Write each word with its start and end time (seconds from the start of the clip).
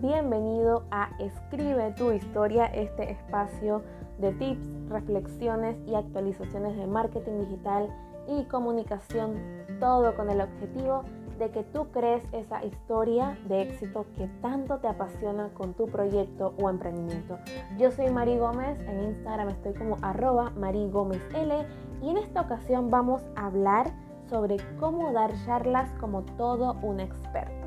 bienvenido 0.00 0.82
a 0.90 1.10
Escribe 1.20 1.92
tu 1.92 2.10
historia, 2.10 2.64
este 2.66 3.12
espacio 3.12 3.82
de 4.18 4.32
tips, 4.32 4.66
reflexiones 4.88 5.76
y 5.86 5.94
actualizaciones 5.94 6.76
de 6.76 6.88
marketing 6.88 7.44
digital 7.44 7.88
y 8.26 8.42
comunicación, 8.46 9.36
todo 9.78 10.16
con 10.16 10.30
el 10.30 10.40
objetivo 10.40 11.04
de 11.38 11.50
que 11.52 11.62
tú 11.62 11.86
crees 11.92 12.24
esa 12.32 12.64
historia 12.64 13.38
de 13.46 13.62
éxito 13.62 14.04
que 14.16 14.26
tanto 14.40 14.78
te 14.78 14.88
apasiona 14.88 15.50
con 15.54 15.74
tu 15.74 15.86
proyecto 15.86 16.54
o 16.60 16.68
emprendimiento. 16.68 17.38
Yo 17.78 17.92
soy 17.92 18.10
Mari 18.10 18.38
Gómez, 18.38 18.80
en 18.80 19.04
Instagram 19.04 19.50
estoy 19.50 19.74
como 19.74 19.96
arroba 20.02 20.50
Mari 20.56 20.90
Gómez 20.90 21.22
L 21.36 21.64
y 22.02 22.10
en 22.10 22.16
esta 22.16 22.40
ocasión 22.40 22.90
vamos 22.90 23.22
a 23.36 23.46
hablar 23.46 23.92
sobre 24.28 24.56
cómo 24.80 25.12
dar 25.12 25.30
charlas 25.46 25.88
como 26.00 26.22
todo 26.22 26.76
un 26.82 26.98
experto. 26.98 27.61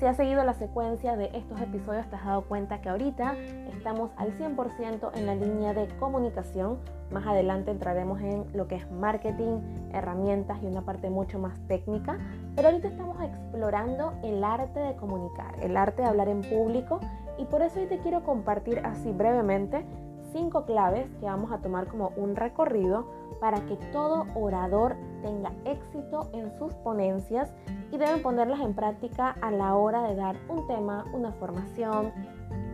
Si 0.00 0.06
has 0.06 0.16
seguido 0.16 0.42
la 0.44 0.54
secuencia 0.54 1.14
de 1.14 1.26
estos 1.34 1.60
episodios 1.60 2.08
te 2.08 2.16
has 2.16 2.24
dado 2.24 2.46
cuenta 2.46 2.80
que 2.80 2.88
ahorita 2.88 3.34
estamos 3.70 4.10
al 4.16 4.32
100% 4.38 5.10
en 5.14 5.26
la 5.26 5.34
línea 5.34 5.74
de 5.74 5.88
comunicación. 5.98 6.78
Más 7.10 7.26
adelante 7.26 7.70
entraremos 7.70 8.18
en 8.22 8.46
lo 8.54 8.66
que 8.66 8.76
es 8.76 8.90
marketing, 8.90 9.60
herramientas 9.92 10.56
y 10.62 10.66
una 10.66 10.86
parte 10.86 11.10
mucho 11.10 11.38
más 11.38 11.60
técnica. 11.68 12.18
Pero 12.56 12.68
ahorita 12.68 12.88
estamos 12.88 13.22
explorando 13.22 14.14
el 14.22 14.42
arte 14.42 14.80
de 14.80 14.96
comunicar, 14.96 15.54
el 15.60 15.76
arte 15.76 16.00
de 16.00 16.08
hablar 16.08 16.30
en 16.30 16.40
público 16.40 17.00
y 17.36 17.44
por 17.44 17.60
eso 17.60 17.78
hoy 17.78 17.84
te 17.86 17.98
quiero 17.98 18.24
compartir 18.24 18.78
así 18.78 19.12
brevemente 19.12 19.84
cinco 20.32 20.64
claves 20.64 21.08
que 21.20 21.26
vamos 21.26 21.52
a 21.52 21.58
tomar 21.58 21.86
como 21.86 22.12
un 22.16 22.36
recorrido 22.36 23.06
para 23.40 23.60
que 23.66 23.76
todo 23.92 24.26
orador 24.34 24.96
tenga 25.22 25.52
éxito 25.64 26.30
en 26.32 26.50
sus 26.58 26.74
ponencias 26.74 27.52
y 27.90 27.98
deben 27.98 28.22
ponerlas 28.22 28.60
en 28.60 28.74
práctica 28.74 29.36
a 29.40 29.50
la 29.50 29.74
hora 29.74 30.02
de 30.02 30.14
dar 30.14 30.36
un 30.48 30.66
tema, 30.66 31.04
una 31.12 31.32
formación, 31.32 32.12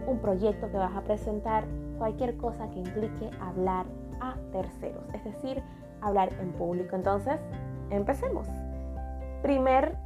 un 0.07 0.19
proyecto 0.19 0.71
que 0.71 0.77
vas 0.77 0.95
a 0.95 1.03
presentar, 1.03 1.65
cualquier 1.99 2.37
cosa 2.37 2.69
que 2.71 2.81
implique 2.81 3.31
hablar 3.41 3.87
a 4.21 4.35
terceros, 4.53 5.03
es 5.15 5.25
decir, 5.25 5.63
hablar 6.01 6.33
en 6.41 6.53
público. 6.53 6.97
Entonces, 6.97 7.41
empecemos. 7.91 8.47
Primer 9.43 9.97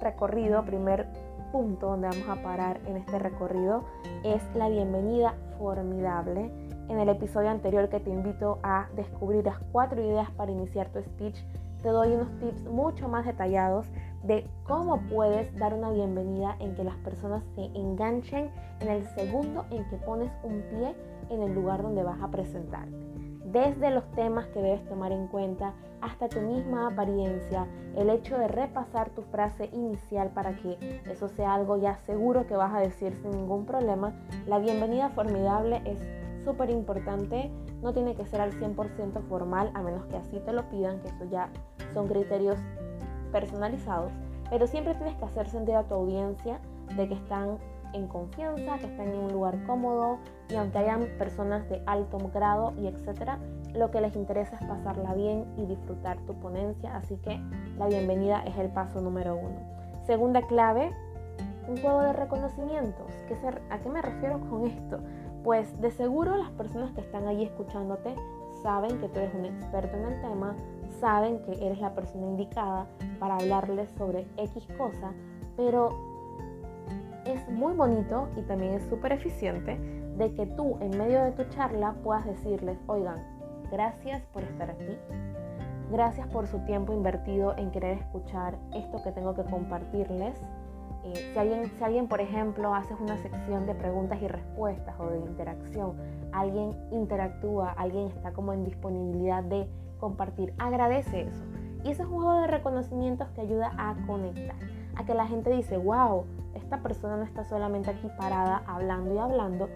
recorrido, 0.00 0.64
primer 0.64 1.06
punto 1.52 1.88
donde 1.88 2.08
vamos 2.08 2.28
a 2.28 2.42
parar 2.42 2.80
en 2.86 2.96
este 2.96 3.18
recorrido 3.18 3.84
es 4.22 4.42
la 4.54 4.68
bienvenida 4.68 5.34
formidable 5.58 6.50
en 6.90 6.98
el 6.98 7.08
episodio 7.08 7.50
anterior 7.50 7.88
que 7.88 8.00
te 8.00 8.10
invito 8.10 8.58
a 8.64 8.88
descubrir 8.96 9.44
las 9.44 9.60
cuatro 9.70 10.02
ideas 10.02 10.28
para 10.32 10.50
iniciar 10.50 10.88
tu 10.88 11.00
speech, 11.00 11.36
te 11.82 11.88
doy 11.88 12.12
unos 12.12 12.36
tips 12.40 12.64
mucho 12.64 13.08
más 13.08 13.24
detallados 13.24 13.86
de 14.24 14.44
cómo 14.64 15.00
puedes 15.08 15.54
dar 15.56 15.72
una 15.72 15.90
bienvenida 15.92 16.56
en 16.58 16.74
que 16.74 16.82
las 16.82 16.96
personas 16.96 17.44
se 17.54 17.66
enganchen 17.78 18.50
en 18.80 18.88
el 18.88 19.06
segundo 19.14 19.64
en 19.70 19.88
que 19.88 19.96
pones 19.98 20.32
un 20.42 20.62
pie 20.62 20.96
en 21.30 21.42
el 21.42 21.54
lugar 21.54 21.80
donde 21.80 22.02
vas 22.02 22.20
a 22.20 22.28
presentarte. 22.28 23.06
Desde 23.44 23.90
los 23.92 24.04
temas 24.12 24.46
que 24.48 24.60
debes 24.60 24.84
tomar 24.88 25.12
en 25.12 25.28
cuenta 25.28 25.74
hasta 26.00 26.28
tu 26.28 26.40
misma 26.40 26.88
apariencia, 26.88 27.66
el 27.96 28.10
hecho 28.10 28.36
de 28.36 28.48
repasar 28.48 29.10
tu 29.10 29.22
frase 29.22 29.70
inicial 29.72 30.30
para 30.30 30.56
que 30.56 30.76
eso 31.08 31.28
sea 31.28 31.54
algo 31.54 31.76
ya 31.76 31.98
seguro 31.98 32.46
que 32.48 32.56
vas 32.56 32.74
a 32.74 32.80
decir 32.80 33.14
sin 33.22 33.30
ningún 33.30 33.64
problema, 33.64 34.12
la 34.46 34.58
bienvenida 34.58 35.08
formidable 35.10 35.82
es 35.84 36.19
súper 36.44 36.70
importante, 36.70 37.50
no 37.82 37.92
tiene 37.92 38.14
que 38.14 38.26
ser 38.26 38.40
al 38.40 38.52
100% 38.52 39.22
formal, 39.28 39.70
a 39.74 39.82
menos 39.82 40.04
que 40.06 40.16
así 40.16 40.38
te 40.40 40.52
lo 40.52 40.68
pidan, 40.68 41.00
que 41.00 41.08
eso 41.08 41.24
ya 41.30 41.48
son 41.94 42.08
criterios 42.08 42.58
personalizados, 43.32 44.12
pero 44.50 44.66
siempre 44.66 44.94
tienes 44.94 45.16
que 45.16 45.24
hacer 45.24 45.48
sentir 45.48 45.74
a 45.76 45.84
tu 45.84 45.94
audiencia 45.94 46.60
de 46.96 47.08
que 47.08 47.14
están 47.14 47.58
en 47.92 48.06
confianza, 48.06 48.78
que 48.78 48.86
están 48.86 49.08
en 49.08 49.18
un 49.18 49.32
lugar 49.32 49.62
cómodo 49.66 50.18
y 50.48 50.54
aunque 50.54 50.78
hayan 50.78 51.06
personas 51.18 51.68
de 51.68 51.82
alto 51.86 52.18
grado 52.32 52.72
y 52.76 52.86
etcétera, 52.86 53.38
lo 53.74 53.90
que 53.90 54.00
les 54.00 54.16
interesa 54.16 54.56
es 54.60 54.66
pasarla 54.66 55.14
bien 55.14 55.44
y 55.56 55.66
disfrutar 55.66 56.18
tu 56.26 56.34
ponencia, 56.34 56.96
así 56.96 57.16
que 57.16 57.40
la 57.78 57.86
bienvenida 57.86 58.42
es 58.44 58.56
el 58.58 58.68
paso 58.68 59.00
número 59.00 59.36
uno. 59.36 59.58
Segunda 60.04 60.42
clave, 60.42 60.92
un 61.68 61.76
juego 61.80 62.02
de 62.02 62.12
reconocimientos. 62.12 63.06
¿A 63.70 63.78
qué 63.78 63.88
me 63.88 64.02
refiero 64.02 64.40
con 64.48 64.66
esto? 64.66 64.98
Pues 65.44 65.80
de 65.80 65.90
seguro 65.90 66.36
las 66.36 66.50
personas 66.50 66.92
que 66.92 67.00
están 67.00 67.26
allí 67.26 67.44
escuchándote 67.44 68.14
saben 68.62 68.98
que 69.00 69.08
tú 69.08 69.20
eres 69.20 69.34
un 69.34 69.46
experto 69.46 69.96
en 69.96 70.04
el 70.04 70.20
tema, 70.20 70.54
saben 71.00 71.40
que 71.42 71.52
eres 71.64 71.80
la 71.80 71.94
persona 71.94 72.26
indicada 72.26 72.86
para 73.18 73.36
hablarles 73.36 73.90
sobre 73.92 74.26
X 74.36 74.66
cosa, 74.76 75.12
pero 75.56 75.88
es 77.24 77.48
muy 77.48 77.72
bonito 77.74 78.28
y 78.36 78.42
también 78.42 78.74
es 78.74 78.82
súper 78.84 79.12
eficiente 79.12 79.78
de 80.16 80.34
que 80.34 80.46
tú 80.46 80.76
en 80.80 80.96
medio 80.98 81.22
de 81.22 81.32
tu 81.32 81.44
charla 81.44 81.94
puedas 82.02 82.26
decirles, 82.26 82.78
oigan, 82.86 83.16
gracias 83.70 84.22
por 84.32 84.42
estar 84.42 84.70
aquí, 84.70 84.98
gracias 85.90 86.26
por 86.28 86.46
su 86.46 86.58
tiempo 86.60 86.92
invertido 86.92 87.56
en 87.56 87.70
querer 87.70 87.98
escuchar 87.98 88.58
esto 88.74 89.02
que 89.02 89.12
tengo 89.12 89.34
que 89.34 89.44
compartirles 89.44 90.38
eh, 91.04 91.30
si, 91.32 91.38
alguien, 91.38 91.70
si 91.78 91.84
alguien, 91.84 92.08
por 92.08 92.20
ejemplo, 92.20 92.74
haces 92.74 92.98
una 93.00 93.16
sección 93.18 93.66
de 93.66 93.74
preguntas 93.74 94.20
y 94.20 94.28
respuestas 94.28 94.94
o 94.98 95.06
de 95.06 95.18
interacción, 95.18 95.94
alguien 96.32 96.76
interactúa, 96.90 97.72
alguien 97.72 98.08
está 98.08 98.32
como 98.32 98.52
en 98.52 98.64
disponibilidad 98.64 99.42
de 99.42 99.66
compartir, 99.98 100.52
agradece 100.58 101.22
eso. 101.22 101.44
Y 101.84 101.90
ese 101.90 102.02
es 102.02 102.08
un 102.08 102.16
juego 102.16 102.40
de 102.40 102.46
reconocimientos 102.46 103.28
que 103.30 103.40
ayuda 103.40 103.72
a 103.78 103.96
conectar, 104.06 104.56
a 104.96 105.04
que 105.04 105.14
la 105.14 105.26
gente 105.26 105.50
dice, 105.50 105.78
wow, 105.78 106.24
esta 106.54 106.82
persona 106.82 107.16
no 107.16 107.22
está 107.22 107.44
solamente 107.44 107.90
aquí 107.90 108.08
parada 108.18 108.62
hablando 108.66 109.14
y 109.14 109.18
hablando, 109.18 109.68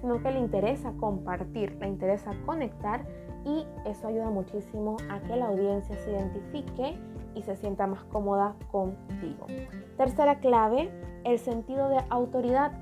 sino 0.00 0.22
que 0.22 0.30
le 0.30 0.40
interesa 0.40 0.92
compartir, 0.98 1.76
le 1.80 1.88
interesa 1.88 2.32
conectar 2.46 3.04
y 3.44 3.66
eso 3.84 4.08
ayuda 4.08 4.30
muchísimo 4.30 4.96
a 5.10 5.20
que 5.20 5.36
la 5.36 5.46
audiencia 5.46 5.96
se 5.96 6.10
identifique 6.10 6.98
y 7.34 7.42
se 7.42 7.56
sienta 7.56 7.86
más 7.86 8.04
cómoda 8.04 8.54
contigo. 8.70 9.46
Tercera 9.96 10.38
clave, 10.40 10.90
el 11.24 11.38
sentido 11.38 11.88
de 11.88 11.98
autoridad. 12.10 12.72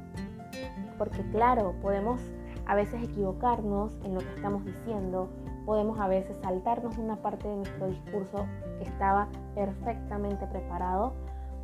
Porque 0.98 1.22
claro, 1.30 1.74
podemos 1.82 2.20
a 2.66 2.74
veces 2.74 3.02
equivocarnos 3.02 3.98
en 4.04 4.14
lo 4.14 4.20
que 4.20 4.34
estamos 4.34 4.64
diciendo, 4.64 5.28
podemos 5.66 5.98
a 5.98 6.08
veces 6.08 6.36
saltarnos 6.42 6.98
una 6.98 7.16
parte 7.16 7.48
de 7.48 7.56
nuestro 7.56 7.88
discurso 7.88 8.46
que 8.78 8.84
estaba 8.84 9.28
perfectamente 9.54 10.46
preparado, 10.46 11.14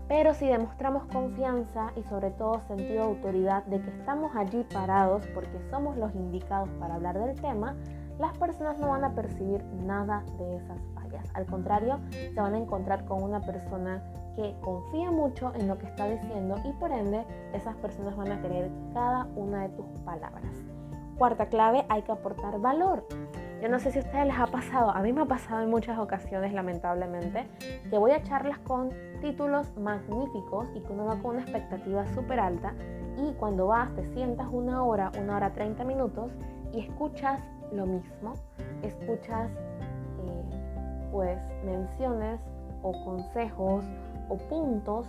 pero 0.08 0.32
si 0.32 0.46
demostramos 0.46 1.04
confianza 1.12 1.92
y 1.94 2.02
sobre 2.04 2.30
todo 2.30 2.60
sentido 2.66 3.04
de 3.04 3.10
autoridad 3.10 3.64
de 3.66 3.80
que 3.80 3.90
estamos 3.90 4.34
allí 4.34 4.64
parados 4.72 5.26
porque 5.34 5.60
somos 5.70 5.96
los 5.98 6.14
indicados 6.14 6.70
para 6.80 6.94
hablar 6.94 7.18
del 7.18 7.38
tema, 7.40 7.76
las 8.18 8.36
personas 8.38 8.78
no 8.78 8.88
van 8.88 9.04
a 9.04 9.14
percibir 9.14 9.64
nada 9.64 10.24
de 10.38 10.56
esas 10.56 10.78
al 11.34 11.46
contrario, 11.46 12.00
se 12.10 12.40
van 12.40 12.54
a 12.54 12.58
encontrar 12.58 13.04
con 13.04 13.22
una 13.22 13.40
persona 13.40 14.02
que 14.36 14.54
confía 14.60 15.10
mucho 15.10 15.52
en 15.54 15.68
lo 15.68 15.78
que 15.78 15.86
está 15.86 16.08
diciendo 16.08 16.56
y 16.64 16.72
por 16.74 16.92
ende 16.92 17.24
esas 17.52 17.76
personas 17.76 18.16
van 18.16 18.32
a 18.32 18.40
creer 18.40 18.70
cada 18.92 19.26
una 19.36 19.62
de 19.62 19.68
tus 19.70 19.86
palabras. 20.04 20.44
Cuarta 21.16 21.46
clave, 21.46 21.84
hay 21.88 22.02
que 22.02 22.12
aportar 22.12 22.60
valor. 22.60 23.04
Yo 23.60 23.68
no 23.68 23.80
sé 23.80 23.90
si 23.90 23.98
a 23.98 24.02
ustedes 24.02 24.26
les 24.26 24.38
ha 24.38 24.46
pasado, 24.46 24.90
a 24.90 25.00
mí 25.00 25.12
me 25.12 25.22
ha 25.22 25.24
pasado 25.24 25.62
en 25.62 25.70
muchas 25.70 25.98
ocasiones 25.98 26.52
lamentablemente, 26.52 27.48
que 27.90 27.98
voy 27.98 28.12
a 28.12 28.22
charlas 28.22 28.58
con 28.58 28.90
títulos 29.20 29.76
magníficos 29.76 30.68
y 30.76 30.80
que 30.80 30.92
uno 30.92 31.06
va 31.06 31.16
con 31.16 31.32
una 31.32 31.40
expectativa 31.40 32.06
súper 32.14 32.38
alta 32.38 32.72
y 33.16 33.32
cuando 33.32 33.66
vas 33.66 33.92
te 33.96 34.04
sientas 34.14 34.46
una 34.52 34.84
hora, 34.84 35.10
una 35.20 35.36
hora 35.36 35.52
treinta 35.52 35.82
minutos 35.82 36.30
y 36.72 36.82
escuchas 36.82 37.40
lo 37.72 37.86
mismo, 37.86 38.34
escuchas 38.82 39.50
pues 41.10 41.38
menciones 41.64 42.40
o 42.82 42.92
consejos 43.04 43.84
o 44.28 44.36
puntos 44.36 45.06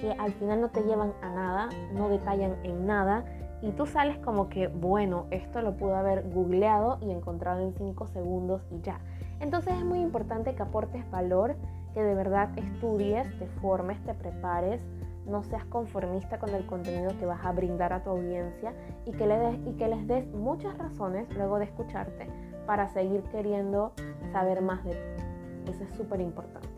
que 0.00 0.12
al 0.12 0.32
final 0.32 0.60
no 0.60 0.68
te 0.68 0.82
llevan 0.82 1.12
a 1.22 1.30
nada, 1.30 1.68
no 1.92 2.08
detallan 2.08 2.56
en 2.64 2.86
nada 2.86 3.24
y 3.62 3.72
tú 3.72 3.86
sales 3.86 4.18
como 4.18 4.48
que, 4.48 4.68
bueno, 4.68 5.26
esto 5.30 5.60
lo 5.60 5.76
pude 5.76 5.94
haber 5.94 6.30
googleado 6.30 6.98
y 7.02 7.10
encontrado 7.10 7.60
en 7.60 7.74
5 7.74 8.06
segundos 8.06 8.62
y 8.70 8.80
ya. 8.80 9.00
Entonces 9.40 9.74
es 9.74 9.84
muy 9.84 10.00
importante 10.00 10.54
que 10.54 10.62
aportes 10.62 11.08
valor, 11.10 11.56
que 11.92 12.02
de 12.02 12.14
verdad 12.14 12.50
estudies, 12.56 13.26
te 13.38 13.46
formes, 13.60 14.02
te 14.04 14.14
prepares, 14.14 14.82
no 15.26 15.42
seas 15.42 15.64
conformista 15.66 16.38
con 16.38 16.50
el 16.50 16.66
contenido 16.66 17.12
que 17.18 17.26
vas 17.26 17.44
a 17.44 17.52
brindar 17.52 17.92
a 17.92 18.02
tu 18.02 18.10
audiencia 18.10 18.72
y 19.04 19.12
que, 19.12 19.60
y 19.66 19.72
que 19.74 19.88
les 19.88 20.06
des 20.06 20.26
muchas 20.28 20.76
razones 20.78 21.28
luego 21.34 21.58
de 21.58 21.66
escucharte 21.66 22.26
para 22.66 22.88
seguir 22.88 23.22
queriendo 23.24 23.92
saber 24.32 24.62
más 24.62 24.84
de 24.84 24.92
ti. 24.92 25.70
Eso 25.70 25.84
es 25.84 25.90
súper 25.94 26.20
importante. 26.20 26.68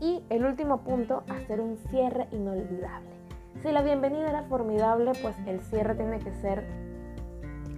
Y 0.00 0.24
el 0.30 0.44
último 0.46 0.78
punto, 0.78 1.24
hacer 1.28 1.60
un 1.60 1.76
cierre 1.76 2.26
inolvidable. 2.32 3.10
Si 3.62 3.70
la 3.70 3.82
bienvenida 3.82 4.30
era 4.30 4.42
formidable, 4.44 5.12
pues 5.20 5.36
el 5.46 5.60
cierre 5.60 5.94
tiene 5.94 6.18
que 6.18 6.32
ser 6.32 6.64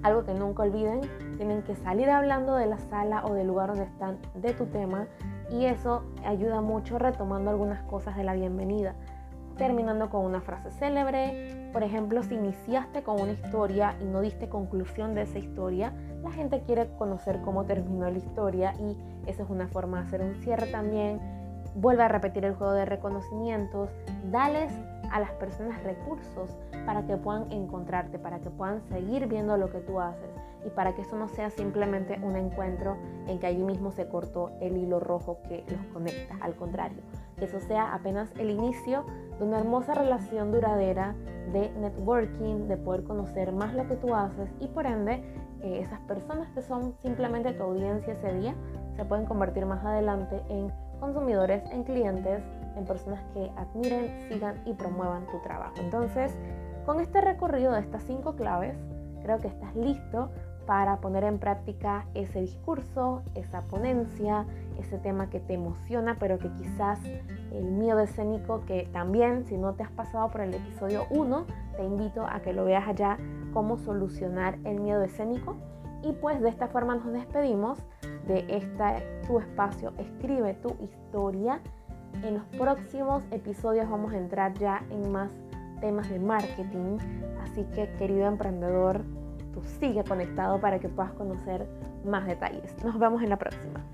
algo 0.03 0.25
que 0.25 0.35
nunca 0.35 0.63
olviden. 0.63 1.01
Tienen 1.37 1.63
que 1.63 1.75
salir 1.75 2.11
hablando 2.11 2.55
de 2.55 2.67
la 2.67 2.79
sala 2.79 3.25
o 3.25 3.35
del 3.35 3.49
lugar 3.49 3.69
donde 3.69 3.85
están 3.85 4.19
de 4.35 4.53
tu 4.53 4.67
tema 4.67 5.09
y 5.51 5.67
eso 5.67 6.03
ayuda 6.25 6.61
mucho 6.61 6.99
retomando 6.99 7.51
algunas 7.51 7.83
cosas 7.83 8.17
de 8.17 8.25
la 8.25 8.35
bienvenida. 8.35 8.95
Terminando 9.63 10.11
con 10.11 10.25
una 10.25 10.41
frase 10.41 10.73
célebre. 10.73 11.71
Por 11.73 11.85
ejemplo, 11.85 12.25
si 12.25 12.35
iniciaste 12.35 13.05
con 13.05 13.21
una 13.21 13.31
historia 13.31 13.95
y 14.01 14.05
no 14.07 14.21
diste 14.21 14.49
conclusión 14.49 15.15
de 15.15 15.23
esa 15.23 15.39
historia, 15.39 15.93
la 16.21 16.33
gente 16.33 16.63
quiere 16.67 16.89
conocer 16.99 17.41
cómo 17.43 17.65
terminó 17.65 18.11
la 18.11 18.19
historia 18.19 18.75
y 18.81 18.97
esa 19.29 19.45
es 19.45 19.51
una 19.51 19.69
forma 19.69 20.01
de 20.01 20.09
hacer 20.09 20.21
un 20.21 20.35
cierre 20.43 20.67
también. 20.67 21.21
Vuelve 21.77 22.03
a 22.03 22.09
repetir 22.09 22.45
el 22.45 22.57
juego 22.57 22.73
de 22.73 22.87
reconocimientos, 22.87 23.91
dales 24.33 24.73
a 25.13 25.21
las 25.21 25.31
personas 25.35 25.81
recursos 25.85 26.51
para 26.85 27.07
que 27.07 27.17
puedan 27.17 27.53
encontrarte, 27.53 28.19
para 28.19 28.41
que 28.41 28.51
puedan 28.51 28.81
seguir 28.89 29.29
viendo 29.29 29.57
lo 29.57 29.71
que 29.71 29.79
tú 29.79 30.01
haces 30.01 30.31
y 30.67 30.71
para 30.71 30.93
que 30.97 31.03
eso 31.03 31.17
no 31.17 31.29
sea 31.29 31.51
simplemente 31.51 32.19
un 32.21 32.35
encuentro 32.35 32.97
en 33.29 33.39
que 33.39 33.47
allí 33.47 33.63
mismo 33.63 33.93
se 33.93 34.09
cortó 34.09 34.51
el 34.61 34.77
hilo 34.77 34.99
rojo 34.99 35.39
que 35.49 35.65
los 35.69 35.87
conecta, 35.93 36.37
al 36.41 36.57
contrario, 36.57 37.03
que 37.43 37.47
eso 37.47 37.59
sea 37.59 37.93
apenas 37.93 38.33
el 38.39 38.51
inicio 38.51 39.05
de 39.41 39.45
una 39.45 39.59
hermosa 39.59 39.95
relación 39.95 40.53
duradera 40.53 41.17
de 41.53 41.71
networking, 41.71 42.69
de 42.69 42.77
poder 42.77 43.03
conocer 43.03 43.51
más 43.51 43.75
lo 43.75 43.89
que 43.89 43.97
tú 43.97 44.15
haces 44.15 44.49
y 44.61 44.69
por 44.69 44.87
ende 44.87 45.25
eh, 45.61 45.81
esas 45.81 45.99
personas 46.03 46.49
que 46.53 46.63
son 46.63 46.95
simplemente 47.03 47.53
tu 47.55 47.65
audiencia 47.65 48.13
ese 48.13 48.33
día 48.35 48.55
se 48.95 49.05
pueden 49.05 49.27
convertir 49.27 49.67
más 49.67 49.85
adelante 49.85 50.41
en 50.51 50.73
consumidores, 51.01 51.65
en 51.73 51.83
clientes, 51.83 52.45
en 52.77 52.85
personas 52.85 53.21
que 53.35 53.51
admiren, 53.57 54.29
sigan 54.29 54.63
y 54.65 54.75
promuevan 54.75 55.27
tu 55.27 55.41
trabajo. 55.41 55.75
Entonces, 55.81 56.33
con 56.87 57.01
este 57.01 57.21
recorrido 57.23 57.73
de 57.73 57.81
estas 57.81 58.05
cinco 58.05 58.37
claves, 58.37 58.77
creo 59.25 59.39
que 59.39 59.49
estás 59.49 59.75
listo 59.75 60.31
para 60.67 60.99
poner 60.99 61.25
en 61.25 61.39
práctica 61.39 62.07
ese 62.15 62.41
discurso, 62.41 63.23
esa 63.35 63.63
ponencia, 63.63 64.47
ese 64.79 64.99
tema 64.99 65.29
que 65.31 65.41
te 65.41 65.55
emociona, 65.55 66.17
pero 66.19 66.39
que 66.39 66.51
quizás 66.53 66.99
el 67.53 67.65
miedo 67.65 68.01
escénico, 68.01 68.65
que 68.67 68.89
también 68.93 69.45
si 69.45 69.57
no 69.57 69.75
te 69.75 69.83
has 69.83 69.91
pasado 69.91 70.31
por 70.31 70.43
el 70.43 70.55
episodio 70.55 71.07
1, 71.11 71.47
te 71.77 71.85
invito 71.85 72.27
a 72.27 72.41
que 72.41 72.53
lo 72.53 72.65
veas 72.65 72.89
allá, 72.89 73.19
cómo 73.53 73.79
solucionar 73.79 74.59
el 74.65 74.81
miedo 74.81 75.03
escénico. 75.03 75.57
Y 76.03 76.13
pues 76.13 76.41
de 76.41 76.49
esta 76.49 76.69
forma 76.69 76.97
nos 76.97 77.13
despedimos 77.13 77.79
de 78.27 78.45
este 78.49 79.25
tu 79.27 79.39
espacio, 79.39 79.93
escribe 79.99 80.55
tu 80.55 80.75
historia. 80.83 81.61
En 82.23 82.35
los 82.35 82.45
próximos 82.59 83.23
episodios 83.31 83.89
vamos 83.89 84.13
a 84.13 84.19
entrar 84.19 84.53
ya 84.55 84.85
en 84.91 85.13
más 85.13 85.31
temas 85.81 86.09
de 86.09 86.19
marketing, 86.19 86.99
así 87.43 87.65
que 87.75 87.91
querido 87.99 88.27
emprendedor, 88.27 89.03
tú 89.53 89.63
sigue 89.81 90.03
conectado 90.05 90.61
para 90.61 90.79
que 90.79 90.89
puedas 90.89 91.13
conocer 91.13 91.67
más 92.05 92.27
detalles. 92.27 92.75
Nos 92.85 92.99
vemos 92.99 93.23
en 93.23 93.31
la 93.31 93.37
próxima. 93.37 93.85